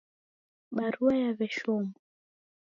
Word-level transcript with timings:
Barua 0.75 1.13
yaw'eshomwa. 1.21 1.93